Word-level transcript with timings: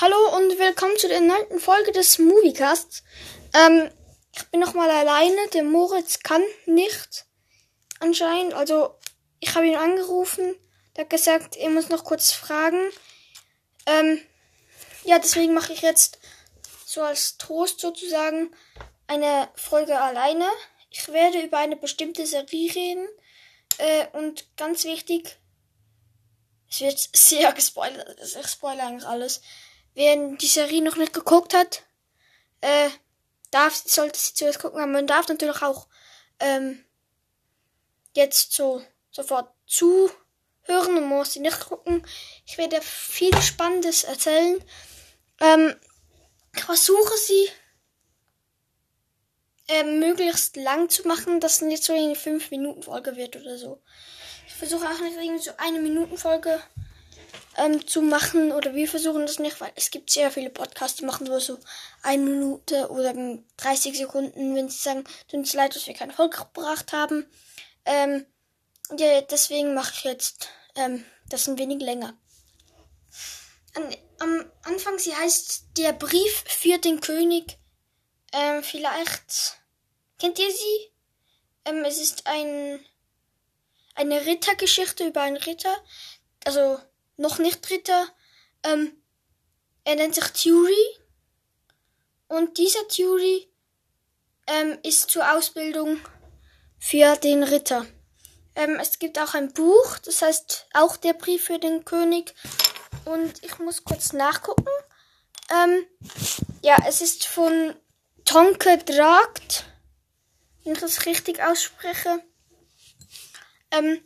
Hallo 0.00 0.34
und 0.34 0.58
willkommen 0.58 0.96
zu 0.96 1.08
der 1.08 1.20
neunten 1.20 1.60
Folge 1.60 1.92
des 1.92 2.18
Moviecasts. 2.18 3.02
Ähm, 3.52 3.90
ich 4.34 4.46
bin 4.46 4.60
nochmal 4.60 4.88
alleine. 4.90 5.36
Der 5.52 5.62
Moritz 5.62 6.20
kann 6.20 6.42
nicht 6.64 7.26
anscheinend. 7.98 8.54
Also 8.54 8.94
ich 9.40 9.54
habe 9.54 9.66
ihn 9.66 9.76
angerufen. 9.76 10.56
Der 10.96 11.04
hat 11.04 11.10
gesagt, 11.10 11.56
er 11.56 11.68
muss 11.68 11.90
noch 11.90 12.04
kurz 12.04 12.32
fragen. 12.32 12.80
Ähm, 13.84 14.22
ja, 15.04 15.18
deswegen 15.18 15.52
mache 15.52 15.74
ich 15.74 15.82
jetzt 15.82 16.18
so 16.86 17.02
als 17.02 17.36
Trost 17.36 17.80
sozusagen 17.80 18.56
eine 19.06 19.50
Folge 19.54 20.00
alleine. 20.00 20.48
Ich 20.88 21.08
werde 21.08 21.42
über 21.42 21.58
eine 21.58 21.76
bestimmte 21.76 22.24
Serie 22.24 22.74
reden. 22.74 23.06
Äh, 23.76 24.06
und 24.14 24.46
ganz 24.56 24.84
wichtig, 24.84 25.36
es 26.70 26.80
wird 26.80 26.98
sehr 27.12 27.52
gespoilert. 27.52 28.18
Ich 28.18 28.50
spoilere 28.50 28.86
eigentlich 28.86 29.06
alles. 29.06 29.42
Wer 30.00 30.16
die 30.16 30.46
Serie 30.46 30.80
noch 30.80 30.96
nicht 30.96 31.12
geguckt 31.12 31.52
hat, 31.52 31.82
äh, 32.62 32.88
darf, 33.50 33.74
sollte 33.74 34.18
sie 34.18 34.32
zuerst 34.32 34.58
gucken. 34.58 34.80
Aber 34.80 34.90
man 34.90 35.06
darf 35.06 35.28
natürlich 35.28 35.60
auch 35.60 35.88
ähm, 36.38 36.82
jetzt 38.14 38.54
so 38.54 38.82
sofort 39.10 39.52
zuhören 39.66 40.96
und 40.96 41.06
muss 41.06 41.34
sie 41.34 41.40
nicht 41.40 41.60
gucken. 41.68 42.02
Ich 42.46 42.56
werde 42.56 42.80
viel 42.80 43.38
Spannendes 43.42 44.04
erzählen. 44.04 44.64
Ähm, 45.38 45.76
ich 46.56 46.64
versuche 46.64 47.18
sie 47.18 47.50
äh, 49.68 49.84
möglichst 49.84 50.56
lang 50.56 50.88
zu 50.88 51.06
machen, 51.06 51.40
dass 51.40 51.56
es 51.56 51.60
nicht 51.60 51.84
so 51.84 51.92
eine 51.92 52.14
5-Minuten-Folge 52.14 53.16
wird 53.16 53.36
oder 53.36 53.58
so. 53.58 53.82
Ich 54.46 54.54
versuche 54.54 54.88
auch 54.88 55.00
nicht 55.00 55.18
irgendwie 55.18 55.44
so 55.44 55.50
eine 55.58 55.78
Minuten-Folge 55.78 56.58
ähm, 57.56 57.86
zu 57.86 58.02
machen 58.02 58.52
oder 58.52 58.74
wir 58.74 58.88
versuchen 58.88 59.26
das 59.26 59.38
nicht, 59.38 59.60
weil 59.60 59.72
es 59.76 59.90
gibt 59.90 60.10
sehr 60.10 60.30
viele 60.30 60.50
Podcasts, 60.50 60.98
die 60.98 61.04
machen 61.04 61.26
nur 61.26 61.40
so 61.40 61.58
eine 62.02 62.22
Minute 62.22 62.90
oder 62.90 63.14
30 63.56 63.96
Sekunden, 63.96 64.54
wenn 64.54 64.68
sie 64.68 64.78
sagen, 64.78 65.04
tut 65.28 65.40
uns 65.40 65.54
leid, 65.54 65.74
dass 65.74 65.86
wir 65.86 65.94
keine 65.94 66.12
Folge 66.12 66.38
gebracht 66.38 66.92
haben. 66.92 67.26
Ähm, 67.84 68.26
ja, 68.96 69.20
deswegen 69.22 69.74
mache 69.74 69.92
ich 69.94 70.04
jetzt 70.04 70.48
ähm, 70.76 71.04
das 71.28 71.48
ein 71.48 71.58
wenig 71.58 71.80
länger. 71.80 72.14
An, 73.74 73.96
am 74.18 74.44
Anfang, 74.64 74.98
sie 74.98 75.14
heißt 75.14 75.64
Der 75.76 75.92
Brief 75.92 76.44
für 76.46 76.78
den 76.78 77.00
König. 77.00 77.58
Ähm, 78.32 78.62
vielleicht 78.62 79.58
kennt 80.18 80.38
ihr 80.38 80.50
sie? 80.50 80.92
Ähm, 81.64 81.84
es 81.84 81.98
ist 81.98 82.26
ein 82.26 82.84
eine 83.94 84.24
Rittergeschichte 84.24 85.06
über 85.06 85.22
einen 85.22 85.36
Ritter. 85.36 85.76
Also 86.44 86.78
noch 87.20 87.38
nicht 87.38 87.68
Ritter. 87.70 88.08
Ähm, 88.64 88.92
er 89.84 89.96
nennt 89.96 90.14
sich 90.14 90.24
Thury. 90.24 90.86
Und 92.28 92.58
dieser 92.58 92.86
Thury 92.88 93.48
ähm, 94.46 94.78
ist 94.82 95.10
zur 95.10 95.30
Ausbildung 95.32 96.00
für 96.78 97.16
den 97.16 97.42
Ritter. 97.42 97.86
Ähm, 98.54 98.78
es 98.80 98.98
gibt 98.98 99.18
auch 99.18 99.34
ein 99.34 99.52
Buch, 99.52 99.98
das 99.98 100.22
heißt 100.22 100.66
auch 100.74 100.96
der 100.96 101.12
Brief 101.12 101.44
für 101.44 101.58
den 101.58 101.84
König. 101.84 102.34
Und 103.04 103.44
ich 103.44 103.58
muss 103.58 103.84
kurz 103.84 104.12
nachgucken. 104.12 104.66
Ähm, 105.50 105.84
ja, 106.62 106.76
es 106.86 107.00
ist 107.00 107.26
von 107.26 107.74
Tonke 108.24 108.78
Dragt, 108.78 109.64
wenn 110.64 110.74
ich 110.74 110.80
das 110.80 111.06
richtig 111.06 111.42
ausspreche. 111.42 112.22
Ähm, 113.72 114.00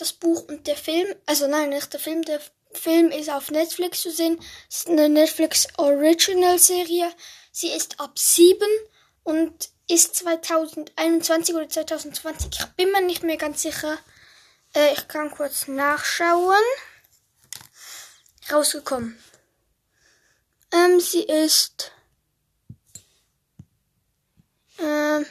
das 0.00 0.12
Buch 0.12 0.48
und 0.48 0.66
der 0.66 0.76
Film, 0.76 1.14
also 1.26 1.46
nein, 1.46 1.70
nicht 1.70 1.92
der 1.92 2.00
Film, 2.00 2.22
der 2.22 2.40
Film 2.72 3.10
ist 3.10 3.30
auf 3.30 3.50
Netflix 3.50 4.02
zu 4.02 4.10
sehen. 4.10 4.38
Es 4.68 4.78
ist 4.78 4.88
eine 4.88 5.08
Netflix 5.08 5.66
Original 5.76 6.58
Serie. 6.58 7.12
Sie 7.52 7.68
ist 7.68 7.98
ab 8.00 8.18
7 8.18 8.58
und 9.24 9.70
ist 9.88 10.14
2021 10.16 11.54
oder 11.54 11.68
2020. 11.68 12.50
Ich 12.60 12.66
bin 12.76 12.92
mir 12.92 13.02
nicht 13.02 13.24
mehr 13.24 13.36
ganz 13.36 13.62
sicher. 13.62 13.98
Äh, 14.74 14.92
ich 14.92 15.08
kann 15.08 15.30
kurz 15.30 15.66
nachschauen. 15.66 16.62
Rausgekommen. 18.52 19.18
Ähm, 20.72 21.00
sie 21.00 21.24
ist. 21.24 21.90
Ähm, 24.78 25.26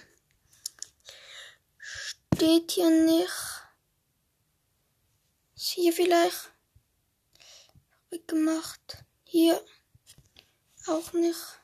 steht 1.79 2.71
hier 2.71 2.89
nicht. 2.89 3.58
Hier 5.61 5.91
vielleicht. 5.91 6.53
Weggemacht. 8.09 9.03
Hier. 9.25 9.61
Auch 10.87 11.11
nicht. 11.11 11.59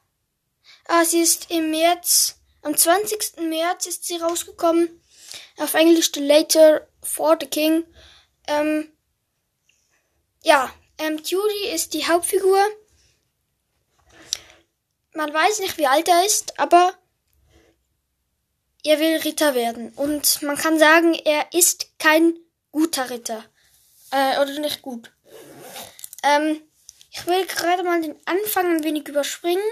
Ah, 0.85 1.06
sie 1.06 1.22
ist 1.22 1.50
im 1.50 1.72
März. 1.72 2.35
Am 2.61 2.75
20. 2.75 3.38
März 3.38 3.85
ist 3.85 4.03
sie 4.03 4.17
rausgekommen. 4.17 5.01
Auf 5.55 5.75
Englisch 5.75 6.11
The 6.13 6.19
Later 6.19 6.85
for 7.01 7.38
the 7.39 7.47
King. 7.47 7.85
Ähm, 8.47 8.91
ja, 10.44 10.73
ähm, 10.97 11.22
Judy 11.23 11.69
ist 11.73 11.94
die 11.94 12.05
Hauptfigur. 12.05 12.61
Man 15.13 15.34
weiß 15.34 15.59
nicht, 15.59 15.78
wie 15.78 15.88
alt 15.88 16.09
er 16.09 16.25
ist, 16.25 16.59
aber 16.59 17.00
er 18.84 19.00
will 19.00 19.22
Ritter 19.22 19.55
werden. 19.55 19.94
Und 19.94 20.41
man 20.41 20.57
kann 20.57 20.78
sagen, 20.78 21.13
er 21.13 21.53
ist 21.53 21.97
kein 21.97 22.38
guter 22.72 23.09
Ritter. 23.09 23.45
Äh, 24.11 24.39
oder 24.39 24.59
nicht 24.59 24.81
gut. 24.81 25.11
Ähm, 26.23 26.61
ich 27.11 27.25
will 27.27 27.45
gerade 27.45 27.83
mal 27.83 28.01
den 28.01 28.16
Anfang 28.25 28.75
ein 28.75 28.83
wenig 28.83 29.07
überspringen. 29.07 29.63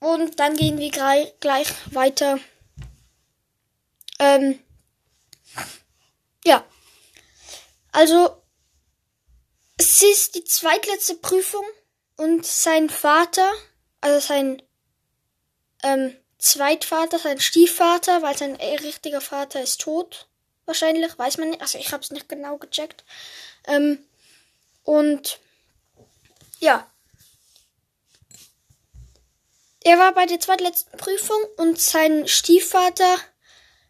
Und 0.00 0.38
dann 0.38 0.56
gehen 0.56 0.78
wir 0.78 0.90
gleich 0.90 1.74
weiter. 1.92 2.38
Ähm, 4.18 4.58
ja. 6.44 6.64
Also, 7.92 8.42
es 9.76 10.02
ist 10.02 10.34
die 10.34 10.44
zweitletzte 10.44 11.14
Prüfung 11.16 11.64
und 12.16 12.46
sein 12.46 12.90
Vater, 12.90 13.52
also 14.00 14.24
sein 14.24 14.62
ähm, 15.82 16.16
Zweitvater, 16.38 17.18
sein 17.18 17.40
Stiefvater, 17.40 18.22
weil 18.22 18.36
sein 18.36 18.56
richtiger 18.56 19.20
Vater 19.20 19.62
ist 19.62 19.80
tot 19.80 20.27
wahrscheinlich, 20.68 21.18
weiß 21.18 21.38
man 21.38 21.50
nicht. 21.50 21.60
Also 21.60 21.78
ich 21.78 21.92
habe 21.92 22.02
es 22.02 22.10
nicht 22.10 22.28
genau 22.28 22.58
gecheckt. 22.58 23.04
Ähm, 23.66 23.98
und 24.84 25.40
ja. 26.60 26.88
Er 29.82 29.98
war 29.98 30.12
bei 30.12 30.26
der 30.26 30.38
zweitletzten 30.38 30.98
Prüfung 30.98 31.40
und 31.56 31.80
sein 31.80 32.28
Stiefvater 32.28 33.16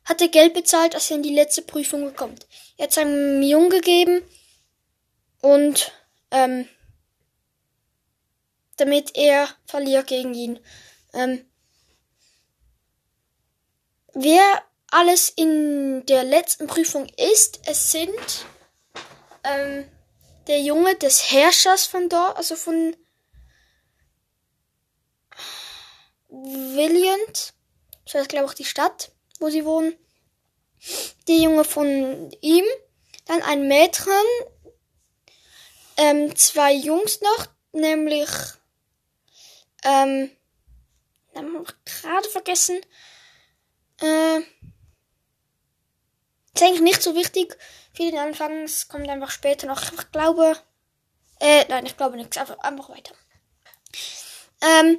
hatte 0.05 0.29
Geld 0.31 0.55
bezahlt, 0.55 0.95
dass 0.95 1.11
er 1.11 1.17
in 1.17 1.23
die 1.23 1.35
letzte 1.35 1.63
Prüfung 1.63 2.15
kommt. 2.15 2.47
Er 2.77 2.85
hat 2.85 2.93
seinem 2.93 3.43
Jungen 3.43 3.71
gegeben 3.71 4.23
und 5.41 5.93
ähm, 6.31 6.69
damit 8.77 9.17
er 9.17 9.49
verliert 9.67 10.07
gegen 10.07 10.35
ihn. 10.35 10.61
Ähm, 11.13 11.45
wer 14.15 14.63
alles 14.91 15.29
in 15.29 16.05
der 16.07 16.25
letzten 16.25 16.67
Prüfung 16.67 17.07
ist. 17.17 17.61
Es 17.67 17.93
sind 17.93 18.47
ähm, 19.45 19.89
der 20.47 20.61
Junge 20.61 20.95
des 20.97 21.31
Herrschers 21.31 21.87
von 21.87 22.09
dort, 22.09 22.37
also 22.37 22.57
von 22.57 22.97
Williant. 26.29 27.55
Das 28.05 28.15
heißt, 28.15 28.29
glaube 28.29 28.47
ich, 28.49 28.55
die 28.55 28.65
Stadt, 28.65 29.13
wo 29.39 29.51
sie 29.51 29.65
wohnen. 29.65 29.95
Der 31.27 31.37
Junge 31.37 31.65
von 31.65 32.31
ihm. 32.41 32.65
Dann 33.27 33.43
ein 33.43 33.69
Mädchen. 33.69 34.13
Ähm, 35.99 36.35
zwei 36.37 36.73
Jungs 36.73 37.21
noch, 37.21 37.47
nämlich 37.73 38.29
ähm, 39.83 40.31
haben 41.35 41.53
wir 41.53 41.65
gerade 41.85 42.29
vergessen. 42.29 42.81
Äh, 44.01 44.41
ist 46.61 46.67
eigentlich 46.67 46.81
nicht 46.83 47.03
so 47.03 47.15
wichtig 47.15 47.57
für 47.93 48.05
den 48.05 48.19
Anfang. 48.19 48.65
Es 48.65 48.89
kommt 48.89 49.09
einfach 49.09 49.31
später 49.31 49.67
noch. 49.67 49.81
Ich 49.93 50.13
glaube. 50.13 50.57
Äh, 51.41 51.65
nein, 51.69 51.87
ich 51.87 51.97
glaube 51.97 52.17
nichts. 52.17 52.37
Einfach, 52.37 52.59
einfach 52.59 52.89
weiter. 52.89 53.15
Ähm, 54.61 54.99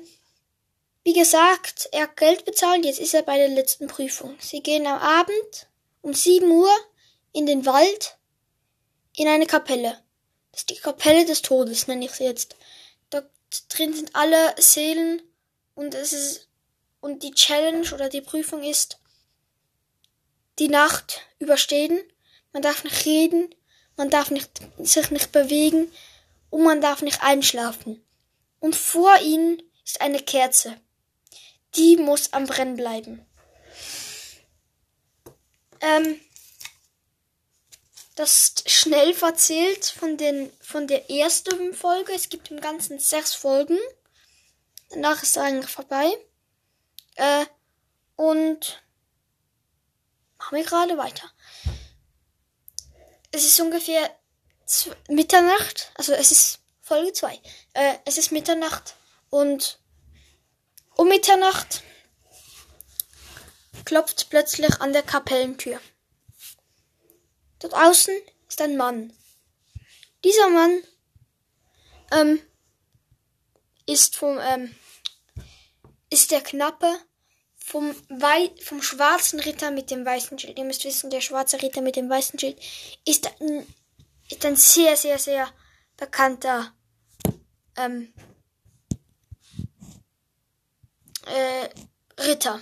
wie 1.03 1.13
gesagt, 1.13 1.89
er 1.91 2.03
hat 2.03 2.17
Geld 2.17 2.45
bezahlt. 2.45 2.85
Jetzt 2.85 2.99
ist 2.99 3.13
er 3.13 3.23
bei 3.23 3.37
der 3.37 3.49
letzten 3.49 3.87
Prüfung. 3.87 4.37
Sie 4.39 4.61
gehen 4.61 4.87
am 4.87 4.99
Abend 4.99 5.67
um 6.01 6.13
7 6.13 6.49
Uhr 6.49 6.69
in 7.33 7.45
den 7.45 7.65
Wald 7.65 8.17
in 9.15 9.27
eine 9.27 9.45
Kapelle. 9.45 10.01
Das 10.51 10.61
ist 10.61 10.69
die 10.69 10.75
Kapelle 10.77 11.25
des 11.25 11.41
Todes, 11.41 11.87
nenne 11.87 12.05
ich 12.05 12.11
sie 12.11 12.23
jetzt. 12.23 12.55
Dort 13.09 13.29
drin 13.69 13.93
sind 13.93 14.15
alle 14.15 14.55
Seelen 14.57 15.21
und 15.75 15.93
es 15.93 16.13
ist 16.13 16.47
und 17.01 17.23
die 17.23 17.31
Challenge 17.31 17.93
oder 17.93 18.09
die 18.09 18.21
Prüfung 18.21 18.61
ist 18.63 18.99
die 20.59 20.67
Nacht 20.67 21.21
überstehen. 21.39 21.99
Man 22.53 22.61
darf 22.61 22.83
nicht 22.83 23.05
reden, 23.05 23.53
man 23.95 24.09
darf 24.09 24.31
nicht, 24.31 24.49
sich 24.77 25.11
nicht 25.11 25.31
bewegen 25.31 25.91
und 26.49 26.63
man 26.63 26.81
darf 26.81 27.01
nicht 27.01 27.21
einschlafen. 27.21 28.03
Und 28.59 28.75
vor 28.75 29.17
ihnen 29.21 29.61
ist 29.85 30.01
eine 30.01 30.19
Kerze. 30.19 30.75
Die 31.75 31.97
muss 31.97 32.33
am 32.33 32.45
Brennen 32.45 32.75
bleiben. 32.75 33.25
Ähm, 35.81 36.19
das 38.15 38.49
ist 38.49 38.69
schnell 38.69 39.13
verzählt 39.13 39.85
von, 39.85 40.17
den, 40.17 40.51
von 40.59 40.87
der 40.87 41.09
ersten 41.09 41.73
Folge. 41.73 42.11
Es 42.13 42.27
gibt 42.27 42.51
im 42.51 42.59
Ganzen 42.59 42.99
sechs 42.99 43.33
Folgen. 43.33 43.77
Danach 44.89 45.23
ist 45.23 45.29
es 45.29 45.37
eigentlich 45.37 45.71
vorbei. 45.71 46.11
Äh, 47.15 47.45
und 48.15 48.81
machen 50.49 50.63
wir 50.63 50.65
gerade 50.65 50.97
weiter. 50.97 51.31
Es 53.31 53.45
ist 53.45 53.59
ungefähr 53.59 54.09
Mitternacht, 55.07 55.91
also 55.93 56.13
es 56.13 56.31
ist 56.31 56.59
Folge 56.81 57.13
2. 57.13 57.39
Äh, 57.73 57.97
es 58.05 58.17
ist 58.17 58.31
Mitternacht 58.31 58.95
und 59.29 59.79
um 60.95 61.07
Mitternacht 61.07 61.83
klopft 63.85 64.31
plötzlich 64.31 64.81
an 64.81 64.91
der 64.91 65.03
Kapellentür. 65.03 65.79
Dort 67.59 67.75
außen 67.75 68.15
ist 68.47 68.61
ein 68.61 68.75
Mann. 68.75 69.13
Dieser 70.23 70.49
Mann 70.49 70.81
ähm, 72.11 72.41
ist 73.85 74.17
vom 74.17 74.39
ähm, 74.39 74.75
ist 76.09 76.31
der 76.31 76.41
Knappe 76.41 76.99
vom, 77.69 77.95
Wei 78.09 78.51
vom 78.63 78.81
schwarzen 78.81 79.39
Ritter 79.39 79.69
mit 79.69 79.91
dem 79.91 80.03
weißen 80.03 80.39
Schild. 80.39 80.57
Ihr 80.57 80.65
müsst 80.65 80.85
wissen, 80.85 81.11
der 81.11 81.21
schwarze 81.21 81.61
Ritter 81.61 81.81
mit 81.81 81.95
dem 81.95 82.09
weißen 82.09 82.39
Schild 82.39 82.59
ist 83.05 83.27
ein, 83.39 83.67
ist 84.27 84.43
ein 84.43 84.55
sehr, 84.55 84.97
sehr, 84.97 85.19
sehr 85.19 85.47
bekannter 85.95 86.73
ähm, 87.77 88.11
äh, 91.27 91.69
Ritter. 92.23 92.59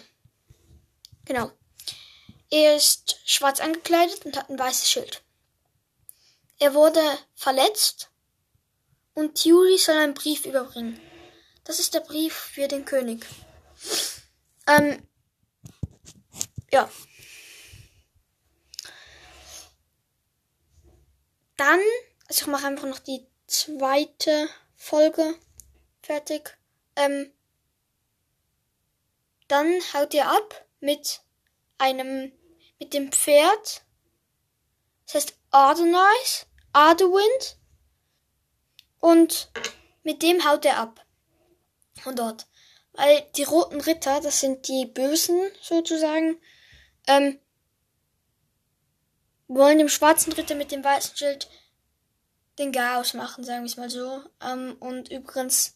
Genau. 1.23 1.51
Er 2.49 2.75
ist 2.75 3.21
schwarz 3.23 3.61
angekleidet 3.61 4.25
und 4.25 4.35
hat 4.35 4.49
ein 4.49 4.59
weißes 4.59 4.89
Schild. 4.89 5.23
Er 6.59 6.73
wurde 6.73 7.01
verletzt 7.33 8.09
und 9.13 9.35
Thierry 9.35 9.77
soll 9.77 9.95
einen 9.95 10.13
Brief 10.13 10.45
überbringen. 10.45 10.99
Das 11.63 11.79
ist 11.79 11.93
der 11.93 12.01
Brief 12.01 12.33
für 12.33 12.67
den 12.67 12.83
König. 12.83 13.25
Ähm, 14.67 15.07
ja. 16.71 16.89
Dann, 21.55 21.79
also 22.27 22.41
ich 22.41 22.47
mache 22.47 22.67
einfach 22.67 22.87
noch 22.87 22.99
die 22.99 23.25
zweite 23.47 24.49
Folge 24.75 25.35
fertig. 26.01 26.57
Ähm, 26.95 27.31
dann 29.47 29.67
haut 29.93 30.13
er 30.13 30.29
ab 30.29 30.65
mit 30.79 31.21
einem, 31.77 32.31
mit 32.79 32.93
dem 32.93 33.11
Pferd. 33.11 33.83
Das 35.05 35.15
heißt 35.15 35.39
Ardenice, 35.51 36.45
Ardewind. 36.73 37.57
Und 38.99 39.51
mit 40.03 40.21
dem 40.21 40.43
haut 40.45 40.65
er 40.65 40.77
ab. 40.77 41.05
Von 42.01 42.15
dort. 42.15 42.45
Weil 42.97 43.23
die 43.37 43.43
roten 43.43 43.79
Ritter, 43.79 44.19
das 44.21 44.39
sind 44.39 44.67
die 44.67 44.85
Bösen 44.85 45.39
sozusagen, 45.61 46.37
ähm, 47.05 47.39
wollen 49.47 49.77
dem 49.77 49.87
schwarzen 49.87 50.33
Ritter 50.33 50.55
mit 50.55 50.71
dem 50.71 50.83
weißen 50.83 51.15
Schild 51.15 51.47
den 52.57 52.71
Chaos 52.71 53.13
machen, 53.13 53.43
sagen 53.43 53.61
wir 53.61 53.67
es 53.67 53.77
mal 53.77 53.89
so. 53.89 54.21
Ähm, 54.41 54.75
und 54.79 55.09
übrigens, 55.11 55.75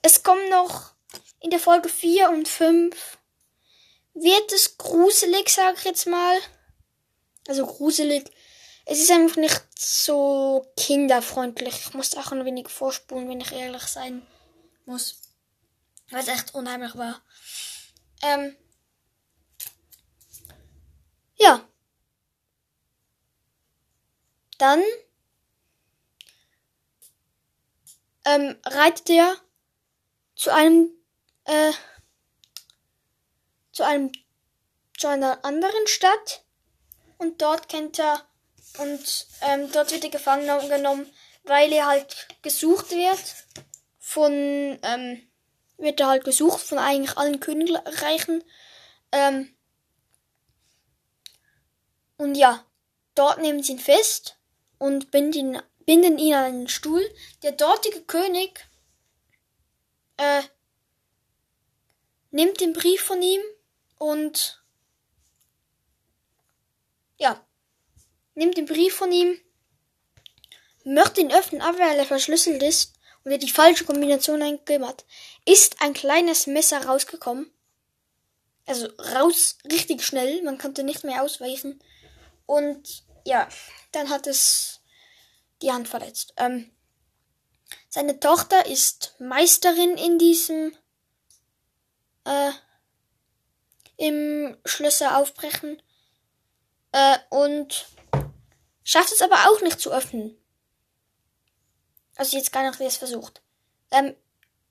es 0.00 0.22
kommen 0.22 0.48
noch 0.48 0.94
in 1.40 1.50
der 1.50 1.60
Folge 1.60 1.90
4 1.90 2.30
und 2.30 2.48
5 2.48 3.18
wird 4.14 4.52
es 4.52 4.78
gruselig, 4.78 5.50
sag 5.50 5.76
ich 5.76 5.84
jetzt 5.84 6.06
mal. 6.06 6.38
Also 7.46 7.66
gruselig. 7.66 8.30
Es 8.86 9.00
ist 9.00 9.10
einfach 9.10 9.36
nicht 9.36 9.62
so 9.78 10.66
kinderfreundlich. 10.78 11.74
Ich 11.74 11.94
muss 11.94 12.16
auch 12.16 12.32
ein 12.32 12.44
wenig 12.46 12.68
vorspulen, 12.68 13.28
wenn 13.28 13.40
ich 13.40 13.52
ehrlich 13.52 13.82
sein 13.82 14.26
muss. 14.86 15.23
Weil 16.14 16.22
es 16.22 16.28
echt 16.28 16.54
unheimlich 16.54 16.94
war. 16.94 17.20
Ähm. 18.22 18.56
Ja. 21.34 21.68
Dann 24.58 24.80
ähm, 28.26 28.56
reitet 28.64 29.10
er 29.10 29.36
zu 30.36 30.54
einem 30.54 30.88
äh, 31.46 31.72
zu 33.72 33.82
einem 33.82 34.12
zu 34.96 35.08
einer 35.08 35.44
anderen 35.44 35.88
Stadt 35.88 36.44
und 37.18 37.42
dort 37.42 37.68
kennt 37.68 37.98
er 37.98 38.24
und 38.78 39.26
ähm, 39.40 39.72
dort 39.72 39.90
wird 39.90 40.04
er 40.04 40.10
gefangen 40.10 40.68
genommen, 40.68 41.12
weil 41.42 41.72
er 41.72 41.86
halt 41.86 42.28
gesucht 42.42 42.92
wird 42.92 43.34
von 43.98 44.32
ähm, 44.80 45.28
wird 45.76 46.00
er 46.00 46.08
halt 46.08 46.24
gesucht 46.24 46.60
von 46.60 46.78
eigentlich 46.78 47.16
allen 47.16 47.40
Königreichen 47.40 48.44
ähm, 49.12 49.54
und 52.16 52.36
ja 52.36 52.64
dort 53.14 53.40
nehmen 53.40 53.62
sie 53.62 53.72
ihn 53.72 53.78
fest 53.78 54.38
und 54.78 55.10
binden 55.10 55.56
ihn, 55.56 55.62
binden 55.86 56.18
ihn 56.18 56.34
an 56.34 56.44
einen 56.44 56.68
Stuhl. 56.68 57.04
Der 57.42 57.52
dortige 57.52 58.02
König 58.02 58.68
äh, 60.16 60.42
nimmt 62.30 62.60
den 62.60 62.72
Brief 62.72 63.02
von 63.02 63.22
ihm 63.22 63.40
und 63.98 64.62
ja, 67.16 67.46
nimmt 68.34 68.56
den 68.56 68.66
Brief 68.66 68.94
von 68.94 69.12
ihm, 69.12 69.40
möchte 70.84 71.20
ihn 71.20 71.32
öffnen, 71.32 71.62
aber 71.62 71.78
weil 71.78 71.98
er 71.98 72.06
verschlüsselt 72.06 72.62
ist 72.62 72.93
und 73.24 73.32
er 73.32 73.38
die 73.38 73.50
falsche 73.50 73.84
Kombination 73.84 74.42
eingegeben 74.42 74.86
hat, 74.86 75.04
ist 75.46 75.80
ein 75.80 75.94
kleines 75.94 76.46
Messer 76.46 76.84
rausgekommen. 76.84 77.50
Also 78.66 78.86
raus 79.14 79.58
richtig 79.70 80.02
schnell, 80.02 80.42
man 80.42 80.58
konnte 80.58 80.84
nicht 80.84 81.04
mehr 81.04 81.22
ausweichen. 81.22 81.80
Und 82.46 83.04
ja, 83.24 83.48
dann 83.92 84.10
hat 84.10 84.26
es 84.26 84.80
die 85.62 85.72
Hand 85.72 85.88
verletzt. 85.88 86.34
Ähm, 86.36 86.70
seine 87.88 88.20
Tochter 88.20 88.66
ist 88.66 89.14
Meisterin 89.18 89.96
in 89.96 90.18
diesem 90.18 90.76
äh, 92.24 92.50
im 93.96 94.56
Schlösser 94.64 95.18
aufbrechen 95.18 95.80
äh, 96.92 97.18
und 97.30 97.86
schafft 98.82 99.12
es 99.12 99.22
aber 99.22 99.48
auch 99.48 99.60
nicht 99.62 99.80
zu 99.80 99.92
öffnen. 99.92 100.36
Also 102.16 102.36
jetzt 102.36 102.52
gar 102.52 102.68
nicht, 102.68 102.80
wie 102.80 102.84
es 102.84 102.96
versucht. 102.96 103.42
Ähm, 103.90 104.14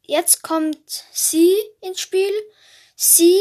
jetzt 0.02 0.42
kommt 0.44 1.06
sie 1.12 1.56
ins 1.82 2.00
Spiel. 2.00 2.32
Sie 2.96 3.40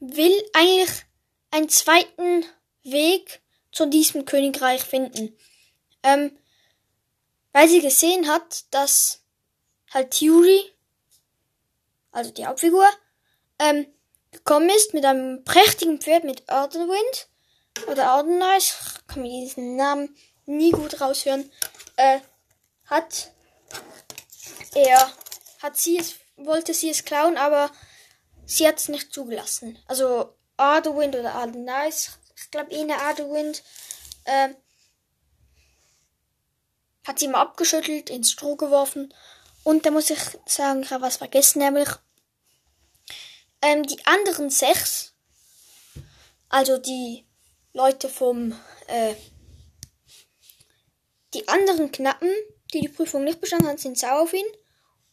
will 0.00 0.34
eigentlich 0.52 1.04
einen 1.50 1.68
zweiten 1.68 2.44
Weg 2.82 3.40
zu 3.70 3.86
diesem 3.86 4.24
Königreich 4.24 4.82
finden. 4.82 5.36
Ähm, 6.02 6.36
weil 7.52 7.68
sie 7.68 7.80
gesehen 7.80 8.28
hat, 8.28 8.64
dass 8.72 9.22
halt 9.92 10.12
Theory, 10.12 10.64
also 12.10 12.30
die 12.30 12.46
Hauptfigur, 12.46 12.88
ähm, 13.58 13.86
gekommen 14.30 14.70
ist 14.70 14.94
mit 14.94 15.04
einem 15.04 15.44
prächtigen 15.44 16.00
Pferd 16.00 16.24
mit 16.24 16.48
Ardenwind 16.48 17.28
oder 17.86 18.10
Ardenice, 18.10 19.02
kann 19.06 19.22
mir 19.22 19.44
diesen 19.44 19.76
Namen 19.76 20.16
nie 20.46 20.70
gut 20.70 21.00
raushören, 21.00 21.50
äh, 21.96 22.20
hat 22.86 23.32
er, 24.74 25.12
hat 25.62 25.76
sie 25.76 25.98
es, 25.98 26.14
wollte 26.36 26.74
sie 26.74 26.90
es 26.90 27.04
klauen, 27.04 27.36
aber 27.36 27.70
sie 28.46 28.66
hat 28.66 28.78
es 28.78 28.88
nicht 28.88 29.12
zugelassen. 29.12 29.78
Also 29.86 30.34
Ardenwind 30.56 31.14
oder 31.16 31.34
Ardenice, 31.34 32.18
ich 32.36 32.50
glaube 32.50 32.72
eher 32.72 32.98
Ardenwind, 32.98 33.62
äh, 34.24 34.50
hat 37.06 37.18
sie 37.18 37.28
mal 37.28 37.40
abgeschüttelt, 37.40 38.10
ins 38.10 38.32
Stroh 38.32 38.56
geworfen 38.56 39.12
und 39.64 39.86
da 39.86 39.90
muss 39.90 40.10
ich 40.10 40.20
sagen, 40.46 40.82
ich 40.82 40.90
habe 40.90 41.02
was 41.02 41.16
vergessen, 41.16 41.60
nämlich 41.60 41.88
ähm, 43.60 43.84
die 43.84 44.04
anderen 44.06 44.50
sechs, 44.50 45.14
also 46.48 46.78
die 46.78 47.26
Leute 47.72 48.08
vom, 48.08 48.52
äh, 48.88 49.14
die 51.34 51.48
anderen 51.48 51.92
Knappen, 51.92 52.30
die 52.72 52.80
die 52.80 52.88
Prüfung 52.88 53.24
nicht 53.24 53.40
bestanden 53.40 53.68
haben, 53.68 53.78
sind 53.78 53.98
sauer 53.98 54.22
auf 54.22 54.32
ihn. 54.32 54.46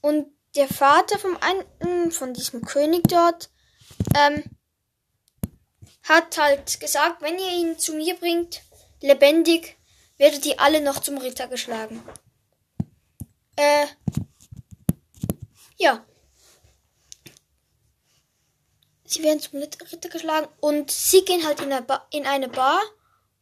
Und 0.01 0.27
der 0.55 0.67
Vater 0.67 1.19
vom 1.19 1.37
einen, 1.37 2.11
von 2.11 2.33
diesem 2.33 2.65
König 2.65 3.03
dort, 3.07 3.49
ähm, 4.15 4.43
hat 6.03 6.37
halt 6.37 6.79
gesagt, 6.79 7.21
wenn 7.21 7.37
ihr 7.37 7.51
ihn 7.51 7.77
zu 7.77 7.93
mir 7.93 8.15
bringt, 8.15 8.61
lebendig, 9.01 9.77
werdet 10.17 10.45
ihr 10.45 10.59
alle 10.59 10.81
noch 10.81 10.99
zum 10.99 11.17
Ritter 11.17 11.47
geschlagen. 11.47 12.03
Äh, 13.55 13.85
ja. 15.77 16.05
Sie 19.05 19.23
werden 19.23 19.39
zum 19.39 19.59
Ritter 19.59 20.09
geschlagen 20.09 20.47
und 20.59 20.91
sie 20.91 21.25
gehen 21.25 21.45
halt 21.45 21.61
in 21.61 21.71
eine, 21.71 21.81
Bar, 21.81 22.07
in 22.11 22.25
eine 22.25 22.47
Bar 22.47 22.81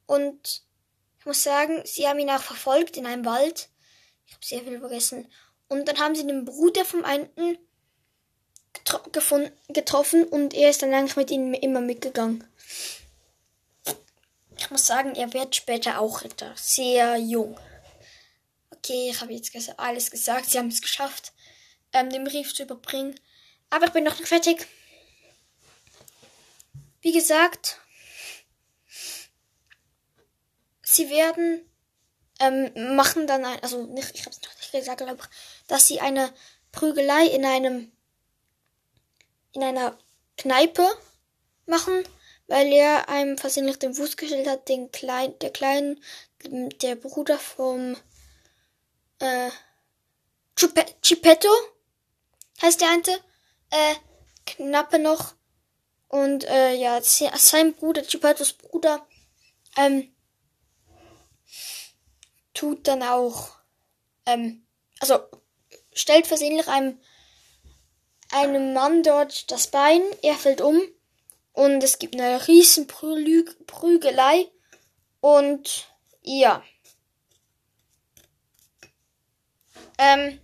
und 0.06 0.67
muss 1.28 1.44
sagen, 1.44 1.82
sie 1.86 2.08
haben 2.08 2.20
ihn 2.20 2.30
auch 2.30 2.42
verfolgt 2.42 2.98
in 2.98 3.06
einem 3.06 3.26
Wald. 3.26 3.70
Ich 4.26 4.34
habe 4.34 4.46
sehr 4.46 4.62
viel 4.62 4.80
vergessen. 4.80 5.32
Und 5.68 5.88
dann 5.88 6.00
haben 6.00 6.16
sie 6.16 6.26
den 6.26 6.46
Bruder 6.46 6.86
vom 6.86 7.04
einen 7.04 7.30
getro 8.74 9.00
getroffen 9.70 10.24
und 10.24 10.54
er 10.54 10.70
ist 10.70 10.82
dann 10.82 10.94
eigentlich 10.94 11.18
mit 11.18 11.32
ihnen 11.32 11.54
immer 11.54 11.82
mitgegangen. 11.82 12.44
Ich 14.58 14.72
muss 14.72 14.88
sagen, 14.88 15.16
er 15.16 15.34
wird 15.34 15.56
später 15.56 16.00
auch 16.00 16.24
Ritter. 16.24 16.54
Sehr 16.56 17.18
jung. 17.18 17.60
Okay, 18.76 19.10
ich 19.12 19.22
habe 19.22 19.34
jetzt 19.34 19.52
alles 19.78 20.10
gesagt. 20.10 20.50
Sie 20.50 20.58
haben 20.58 20.70
es 20.70 20.82
geschafft, 20.82 21.34
ähm, 21.94 22.10
den 22.10 22.24
Brief 22.24 22.54
zu 22.54 22.64
überbringen. 22.64 23.20
Aber 23.70 23.86
ich 23.86 23.92
bin 23.92 24.04
noch 24.04 24.18
nicht 24.18 24.28
fertig. 24.28 24.66
Wie 27.02 27.12
gesagt, 27.12 27.80
sie 30.88 31.10
werden 31.10 31.62
ähm, 32.40 32.96
machen 32.96 33.28
dann 33.28 33.44
ein, 33.46 33.62
also 33.62 33.86
nicht, 33.88 34.12
ich 34.14 34.22
habe 34.22 34.32
es 34.32 34.42
noch 34.42 34.56
nicht 34.56 34.72
gesagt, 34.72 35.02
aber 35.02 35.18
dass 35.68 35.88
sie 35.88 36.00
eine 36.00 36.34
Prügelei 36.72 37.26
in 37.28 37.46
einem 37.46 37.92
in 39.54 39.64
einer 39.64 39.98
Kneipe 40.38 40.86
machen, 41.66 42.04
weil 42.48 42.72
er 42.72 43.10
einem 43.10 43.38
versehentlich 43.38 43.80
den 43.80 43.96
Fuß 43.96 44.18
gestellt 44.18 44.48
hat, 44.48 44.70
den 44.70 44.92
klein, 44.92 45.38
der 45.40 45.50
kleinen, 45.50 46.02
der 46.44 46.96
Bruder 46.96 47.40
vom 47.40 47.98
äh, 49.20 49.50
Chipetto 50.56 51.50
heißt 52.62 52.82
der 52.82 52.90
eine, 52.92 53.20
äh, 53.72 53.96
knappe 54.46 55.00
noch. 55.00 55.34
Und 56.08 56.46
äh, 56.46 56.74
ja, 56.76 57.02
sein 57.02 57.74
Bruder, 57.74 58.04
Chipettos 58.04 58.54
Bruder, 58.54 59.06
ähm, 59.76 60.14
tut 62.58 62.88
dann 62.88 63.04
auch, 63.04 63.52
ähm, 64.26 64.66
also 65.00 65.20
stellt 65.94 66.26
versehentlich 66.26 66.68
einem, 66.68 67.00
einem 68.32 68.74
Mann 68.74 69.04
dort 69.04 69.52
das 69.52 69.68
Bein, 69.68 70.02
er 70.24 70.34
fällt 70.34 70.62
um 70.62 70.82
und 71.54 71.84
es 71.84 72.00
gibt 72.00 72.16
eine 72.16 72.48
riesen 72.48 72.88
Prügelei 72.88 74.50
und 75.22 75.88
ja. 76.24 76.64
Ähm, 80.00 80.40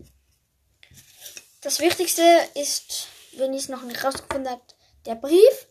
das 1.61 1.79
Wichtigste 1.79 2.23
ist, 2.53 3.07
wenn 3.33 3.53
ich 3.53 3.63
es 3.63 3.69
noch 3.69 3.81
nicht 3.83 4.03
rausgefunden 4.03 4.51
habe, 4.51 4.61
der 5.05 5.15
Brief. 5.15 5.67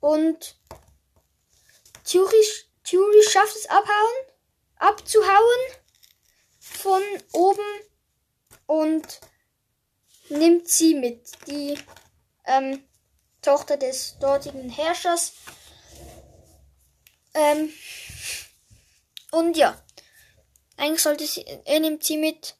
Und 0.00 0.56
Thuri, 2.04 2.44
Thuri 2.84 3.22
schafft 3.30 3.56
es 3.56 3.66
abhauen 3.66 4.33
abzuhauen 4.84 5.60
von 6.58 7.02
oben 7.32 7.80
und 8.66 9.20
nimmt 10.28 10.68
sie 10.68 10.94
mit. 10.94 11.30
Die 11.46 11.78
ähm, 12.44 12.84
Tochter 13.40 13.76
des 13.76 14.18
dortigen 14.18 14.68
Herrschers. 14.68 15.32
Ähm, 17.32 17.72
und 19.32 19.56
ja, 19.56 19.82
eigentlich 20.76 21.02
sollte 21.02 21.26
sie, 21.26 21.44
er 21.64 21.80
nimmt 21.80 22.04
sie 22.04 22.18
mit, 22.18 22.56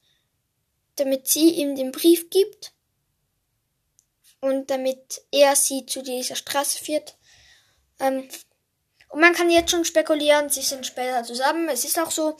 damit 0.96 1.28
sie 1.28 1.50
ihm 1.50 1.76
den 1.76 1.92
Brief 1.92 2.30
gibt 2.30 2.72
und 4.40 4.70
damit 4.70 5.22
er 5.30 5.56
sie 5.56 5.86
zu 5.86 6.02
dieser 6.02 6.36
Straße 6.36 6.82
führt. 6.82 7.16
Ähm, 7.98 8.28
und 9.14 9.21
man 9.21 9.33
kann 9.33 9.49
jetzt 9.49 9.71
schon 9.71 9.85
spekulieren, 9.85 10.50
sie 10.50 10.61
sind 10.61 10.85
später 10.85 11.23
zusammen. 11.23 11.68
Es 11.68 11.85
ist 11.85 12.00
auch 12.00 12.11
so. 12.11 12.37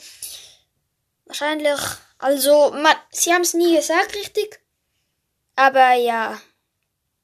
Wahrscheinlich. 1.23 1.79
Also, 2.17 2.71
man, 2.71 2.93
sie 3.11 3.31
haben 3.31 3.43
es 3.43 3.53
nie 3.53 3.77
gesagt, 3.77 4.13
richtig. 4.13 4.61
Aber 5.55 5.93
ja. 5.93 6.41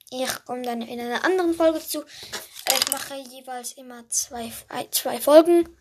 Ich 0.09 0.45
komme 0.45 0.61
dann 0.61 0.81
in 0.81 1.01
einer 1.01 1.25
anderen 1.25 1.53
Folge 1.53 1.85
zu. 1.85 2.05
Ich 2.65 2.91
mache 2.93 3.15
jeweils 3.15 3.73
immer 3.73 4.07
zwei, 4.07 4.53
zwei 4.91 5.19
Folgen. 5.19 5.77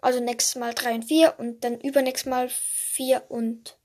Also 0.00 0.20
nächstes 0.20 0.54
Mal 0.54 0.74
drei 0.74 0.94
und 0.94 1.06
vier 1.06 1.34
und 1.38 1.64
dann 1.64 1.80
übernächstes 1.80 2.30
Mal 2.30 2.48
vier 2.50 3.28
und 3.30 3.76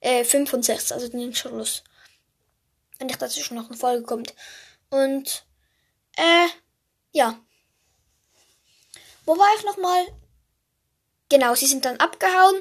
äh, 0.00 0.22
fünf 0.24 0.52
und 0.52 0.66
sechs. 0.66 0.92
Also 0.92 1.08
den 1.08 1.34
Schluss. 1.34 1.82
Wenn 2.98 3.06
nicht 3.06 3.22
dazwischen 3.22 3.54
noch 3.54 3.70
eine 3.70 3.78
Folge 3.78 4.02
kommt. 4.02 4.34
Und 4.90 5.46
äh, 6.18 6.48
ja. 7.12 7.40
Wo 9.26 9.38
war 9.38 9.48
ich 9.56 9.64
nochmal? 9.64 10.06
Genau, 11.28 11.54
sie 11.54 11.66
sind 11.66 11.84
dann 11.84 11.96
abgehauen 11.98 12.60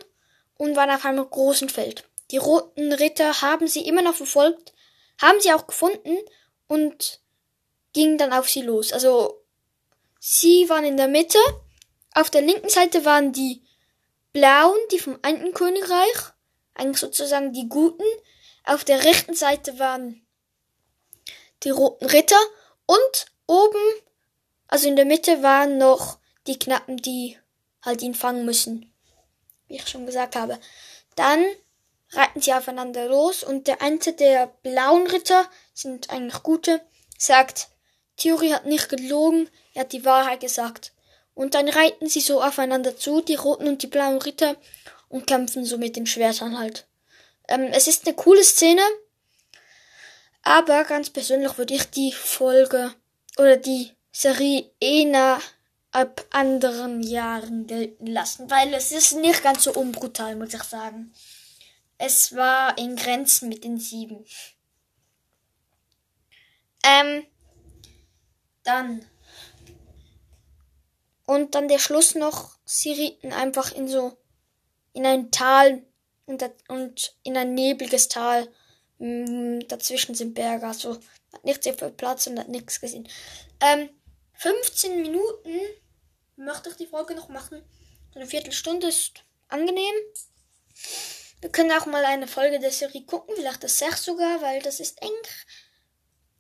und 0.56 0.76
waren 0.76 0.90
auf 0.90 1.06
einem 1.06 1.30
großen 1.30 1.70
Feld. 1.70 2.10
Die 2.32 2.38
roten 2.38 2.94
Ritter 2.94 3.42
haben 3.42 3.68
sie 3.68 3.86
immer 3.86 4.02
noch 4.02 4.16
verfolgt, 4.16 4.74
haben 5.22 5.40
sie 5.42 5.54
auch 5.54 5.68
gefunden 5.68 6.18
und 6.68 7.22
gingen 7.92 8.18
dann 8.18 8.34
auf 8.34 8.50
sie 8.50 8.62
los. 8.62 8.94
Also 8.94 9.44
sie 10.20 10.70
waren 10.70 10.86
in 10.86 10.98
der 10.98 11.08
Mitte. 11.08 11.38
Auf 12.14 12.30
der 12.30 12.42
linken 12.42 12.70
Seite 12.70 13.06
waren 13.06 13.34
die 13.34 13.64
Blauen, 14.32 14.78
die 14.92 15.00
vom 15.00 15.20
einen 15.22 15.54
Königreich, 15.54 16.34
eigentlich 16.74 17.00
sozusagen 17.00 17.54
die 17.54 17.70
Guten. 17.70 18.06
Auf 18.66 18.84
der 18.84 19.04
rechten 19.04 19.36
Seite 19.36 19.78
waren 19.78 20.26
die 21.64 21.70
roten 21.70 22.06
Ritter 22.06 22.40
und 22.86 23.26
oben, 23.46 24.02
also 24.68 24.88
in 24.88 24.96
der 24.96 25.06
Mitte 25.06 25.44
waren 25.44 25.78
noch 25.78 26.20
die 26.48 26.60
Knappen, 26.60 26.98
die 26.98 27.38
halt 27.82 28.02
ihn 28.02 28.16
fangen 28.16 28.46
müssen. 28.46 28.94
Wie 29.68 29.76
ich 29.76 29.88
schon 29.88 30.06
gesagt 30.06 30.36
habe. 30.36 30.60
Dann 31.16 31.44
reiten 32.12 32.42
sie 32.42 32.54
aufeinander 32.54 33.08
los 33.08 33.44
und 33.44 33.68
der 33.68 33.82
eine 33.82 33.98
der 33.98 34.48
blauen 34.62 35.08
Ritter, 35.08 35.50
sind 35.74 36.10
eigentlich 36.10 36.44
gute, 36.44 36.82
sagt, 37.18 37.70
Theorie 38.18 38.54
hat 38.54 38.66
nicht 38.66 38.90
gelogen, 38.90 39.50
er 39.74 39.82
hat 39.82 39.94
die 39.94 40.06
Wahrheit 40.06 40.42
gesagt. 40.42 40.94
Und 41.34 41.56
dann 41.56 41.68
reiten 41.68 42.08
sie 42.08 42.22
so 42.22 42.44
aufeinander 42.44 42.96
zu, 42.96 43.22
die 43.22 43.36
roten 43.36 43.68
und 43.68 43.82
die 43.82 43.88
blauen 43.88 44.22
Ritter, 44.22 44.56
und 45.14 45.28
kämpfen 45.28 45.64
so 45.64 45.78
mit 45.78 45.96
den 45.96 46.08
Schwertern 46.08 46.58
halt. 46.58 46.88
Ähm, 47.48 47.68
es 47.72 47.88
ist 47.88 48.08
eine 48.08 48.16
coole 48.16 48.44
Szene, 48.44 48.82
aber 50.42 50.86
ganz 50.86 51.12
persönlich 51.12 51.56
würde 51.58 51.76
ich 51.76 51.86
die 51.92 52.12
Folge 52.12 52.92
oder 53.38 53.58
die 53.58 53.92
Serie 54.12 54.72
eher 54.80 55.40
ab 55.94 56.26
anderen 56.32 57.02
Jahren 57.04 57.68
gelten 57.68 58.08
lassen, 58.08 58.50
weil 58.50 58.74
es 58.74 58.92
ist 58.92 59.14
nicht 59.14 59.44
ganz 59.44 59.64
so 59.64 59.74
unbrutal, 59.74 60.36
muss 60.36 60.54
ich 60.54 60.64
sagen. 60.64 61.14
Es 61.98 62.36
war 62.36 62.78
in 62.78 62.96
Grenzen 62.96 63.48
mit 63.48 63.64
den 63.64 63.78
sieben. 63.78 64.26
Ähm, 66.84 67.26
dann. 68.64 69.06
Und 71.26 71.56
dann 71.56 71.68
der 71.68 71.80
Schluss 71.80 72.16
noch, 72.16 72.58
sie 72.66 72.92
rieten 72.92 73.32
einfach 73.32 73.72
in 73.72 73.88
so, 73.88 74.18
in 74.94 75.06
ein 75.06 75.32
Tal 75.32 75.84
und, 76.26 76.44
und 76.68 77.16
in 77.24 77.38
ein 77.38 77.54
nebliges 77.54 78.10
Tal. 78.10 78.50
Mm, 78.98 79.60
dazwischen 79.68 80.16
sind 80.16 80.34
Berge, 80.34 80.68
also 80.68 80.96
hat 81.32 81.46
nicht 81.46 81.64
sehr 81.64 81.76
viel 81.76 81.92
Platz 81.92 82.28
und 82.28 82.40
hat 82.40 82.50
nichts 82.50 82.82
gesehen. 82.82 83.08
Ähm, 83.62 83.90
15 84.34 85.02
Minuten 85.02 85.60
möchte 86.36 86.70
ich 86.70 86.76
die 86.76 86.88
Folge 86.88 87.16
noch 87.16 87.30
machen. 87.30 87.64
Eine 88.16 88.28
Viertelstunde 88.28 88.88
ist 88.88 89.24
angenehm. 89.50 89.94
Wir 91.42 91.52
können 91.52 91.72
auch 91.72 91.86
mal 91.86 92.06
eine 92.06 92.28
Folge 92.28 92.60
der 92.60 92.72
Serie 92.72 93.06
gucken, 93.06 93.36
vielleicht 93.36 93.64
das 93.64 93.78
sechs 93.78 94.06
sogar, 94.06 94.42
weil 94.42 94.62
das 94.62 94.80
ist 94.80 95.02
eng 95.02 95.12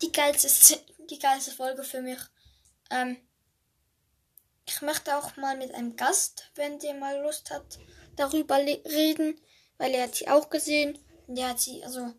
die 0.02 0.12
geilste, 0.12 0.80
die 1.10 1.20
geilste 1.20 1.52
Folge 1.52 1.84
für 1.84 2.02
mich. 2.02 2.20
Ähm, 2.90 3.18
ich 4.66 4.82
möchte 4.82 5.18
auch 5.18 5.36
mal 5.36 5.58
mit 5.58 5.74
einem 5.74 5.96
Gast, 5.96 6.52
wenn 6.56 6.80
der 6.80 6.94
mal 6.94 7.22
Lust 7.22 7.52
hat, 7.52 7.80
darüber 8.16 8.58
reden, 8.58 9.40
weil 9.78 9.94
er 9.94 10.04
hat 10.04 10.16
sie 10.16 10.28
auch 10.28 10.50
gesehen. 10.50 11.00
Und 11.28 11.42
hat 11.42 11.60
sie, 11.60 11.84
also 11.84 12.14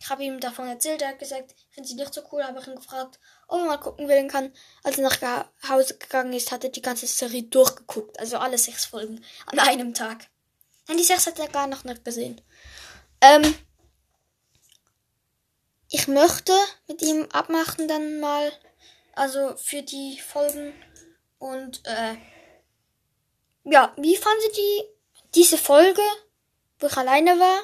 ich 0.00 0.08
habe 0.08 0.24
ihm 0.24 0.40
davon 0.40 0.68
erzählt, 0.68 1.02
er 1.02 1.08
hat 1.08 1.18
gesagt, 1.18 1.54
ich 1.56 1.74
finde 1.74 1.88
sie 1.88 1.94
nicht 1.94 2.14
so 2.14 2.22
cool, 2.32 2.44
habe 2.44 2.60
ich 2.60 2.66
ihn 2.66 2.76
gefragt, 2.76 3.18
ob 3.48 3.60
er 3.60 3.66
mal 3.66 3.78
gucken 3.78 4.08
will 4.08 4.26
kann. 4.28 4.52
Als 4.82 4.98
er 4.98 5.04
nach 5.04 5.46
Hause 5.68 5.96
gegangen 5.98 6.32
ist, 6.32 6.52
hat 6.52 6.64
er 6.64 6.70
die 6.70 6.82
ganze 6.82 7.06
Serie 7.06 7.42
durchgeguckt. 7.44 8.18
Also 8.18 8.38
alle 8.38 8.58
sechs 8.58 8.86
Folgen 8.86 9.24
an 9.46 9.58
einem 9.58 9.94
Tag. 9.94 10.26
Nein, 10.88 10.98
die 10.98 11.04
sechs 11.04 11.26
hat 11.26 11.38
er 11.38 11.48
gar 11.48 11.66
noch 11.66 11.84
nicht 11.84 12.04
gesehen. 12.04 12.40
Ähm, 13.20 13.54
ich 15.90 16.08
möchte 16.08 16.52
mit 16.88 17.02
ihm 17.02 17.26
abmachen 17.32 17.88
dann 17.88 18.20
mal, 18.20 18.52
also 19.14 19.56
für 19.56 19.82
die 19.82 20.18
Folgen 20.18 20.74
und 21.38 21.82
äh, 21.86 22.16
ja, 23.64 23.94
wie 23.96 24.16
fandet 24.16 24.58
ihr 24.58 24.84
diese 25.34 25.56
Folge, 25.56 26.02
wo 26.78 26.86
ich 26.86 26.96
alleine 26.96 27.38
war? 27.38 27.60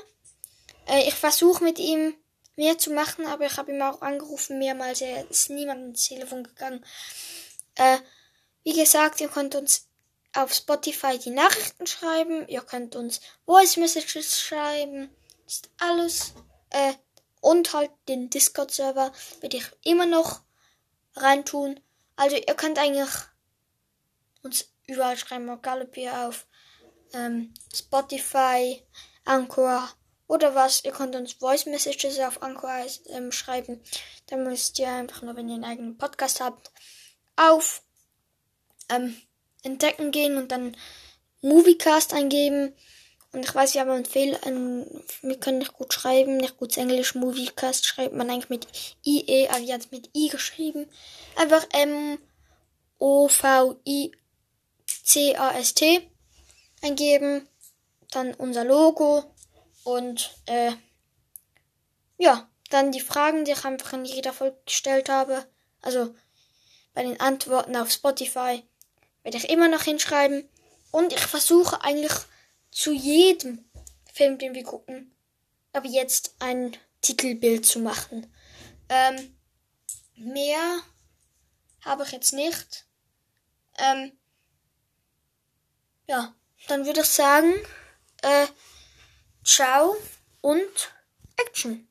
Äh, 0.86 1.08
ich 1.08 1.14
versuche 1.14 1.64
mit 1.64 1.78
ihm 1.78 2.14
mehr 2.60 2.76
zu 2.76 2.90
machen, 2.90 3.26
aber 3.26 3.46
ich 3.46 3.56
habe 3.56 3.72
ihn 3.72 3.80
auch 3.80 4.02
angerufen 4.02 4.58
mehrmals. 4.58 5.00
Er 5.00 5.28
ist 5.30 5.48
niemand 5.48 5.80
ins 5.82 6.06
Telefon 6.06 6.44
gegangen. 6.44 6.84
Äh, 7.74 7.96
wie 8.64 8.74
gesagt, 8.74 9.22
ihr 9.22 9.28
könnt 9.28 9.54
uns 9.54 9.88
auf 10.34 10.52
Spotify 10.52 11.18
die 11.18 11.30
Nachrichten 11.30 11.86
schreiben. 11.86 12.46
Ihr 12.48 12.60
könnt 12.60 12.96
uns 12.96 13.22
Voice 13.46 13.78
Messages 13.78 14.38
schreiben. 14.38 15.08
Ist 15.46 15.70
alles. 15.78 16.34
Äh, 16.68 16.92
und 17.40 17.72
halt 17.72 17.92
den 18.08 18.28
Discord-Server 18.28 19.10
werde 19.40 19.56
ich 19.56 19.64
immer 19.82 20.04
noch 20.04 20.42
reintun. 21.16 21.80
Also 22.16 22.36
ihr 22.36 22.54
könnt 22.54 22.78
eigentlich 22.78 23.08
uns 24.42 24.70
überall 24.86 25.16
schreiben, 25.16 25.48
egal 25.48 25.80
ob 25.80 25.96
ihr 25.96 26.14
auf 26.28 26.46
ähm, 27.14 27.54
Spotify, 27.74 28.82
Anchor 29.24 29.88
oder 30.30 30.54
was. 30.54 30.84
Ihr 30.84 30.92
könnt 30.92 31.16
uns 31.16 31.32
Voice 31.32 31.66
Messages 31.66 32.20
auf 32.20 32.40
Anchor 32.40 32.86
ähm, 33.08 33.32
schreiben. 33.32 33.82
Dann 34.28 34.44
müsst 34.44 34.78
ihr 34.78 34.88
einfach 34.88 35.22
nur, 35.22 35.34
wenn 35.34 35.48
ihr 35.48 35.56
einen 35.56 35.64
eigenen 35.64 35.98
Podcast 35.98 36.40
habt, 36.40 36.70
auf 37.34 37.82
ähm, 38.88 39.16
Entdecken 39.64 40.12
gehen 40.12 40.36
und 40.36 40.52
dann 40.52 40.76
Moviecast 41.42 42.14
eingeben. 42.14 42.72
Und 43.32 43.44
ich 43.44 43.52
weiß, 43.52 43.74
wir 43.74 43.80
haben 43.80 43.90
einen 43.90 44.04
Fehler, 44.04 44.38
wir 44.44 45.40
können 45.40 45.58
nicht 45.58 45.72
gut 45.72 45.92
schreiben, 45.92 46.36
nicht 46.36 46.58
gut 46.58 46.76
Englisch. 46.76 47.16
Moviecast 47.16 47.84
schreibt 47.84 48.14
man 48.14 48.30
eigentlich 48.30 48.50
mit 48.50 48.68
IE, 49.04 49.48
aber 49.48 49.58
jetzt 49.58 49.90
mit 49.90 50.10
I 50.16 50.28
geschrieben. 50.28 50.86
Einfach 51.36 51.66
M-O-V-I-C-A-S-T 51.72 52.20
eingeben. 56.82 57.48
Dann 58.12 58.34
unser 58.34 58.64
Logo 58.64 59.24
und 59.84 60.30
äh, 60.46 60.72
ja, 62.18 62.48
dann 62.70 62.92
die 62.92 63.00
Fragen, 63.00 63.44
die 63.44 63.52
ich 63.52 63.64
einfach 63.64 63.92
in 63.92 64.04
jeder 64.04 64.32
Folge 64.32 64.58
gestellt 64.64 65.08
habe. 65.08 65.46
Also 65.82 66.14
bei 66.94 67.02
den 67.02 67.20
Antworten 67.20 67.76
auf 67.76 67.90
Spotify 67.90 68.62
werde 69.22 69.38
ich 69.38 69.48
immer 69.48 69.68
noch 69.68 69.82
hinschreiben. 69.82 70.48
Und 70.90 71.12
ich 71.12 71.20
versuche 71.20 71.82
eigentlich 71.82 72.12
zu 72.70 72.92
jedem 72.92 73.64
Film, 74.12 74.38
den 74.38 74.54
wir 74.54 74.64
gucken, 74.64 75.14
aber 75.72 75.86
jetzt 75.86 76.34
ein 76.40 76.76
Titelbild 77.00 77.64
zu 77.64 77.78
machen. 77.78 78.32
Ähm, 78.88 79.36
mehr 80.16 80.80
habe 81.84 82.02
ich 82.04 82.12
jetzt 82.12 82.32
nicht. 82.32 82.86
Ähm, 83.78 84.12
ja, 86.06 86.34
dann 86.66 86.86
würde 86.86 87.00
ich 87.00 87.06
sagen, 87.06 87.54
äh, 88.22 88.46
ciao 89.50 89.96
und 90.42 90.92
Action. 91.36 91.89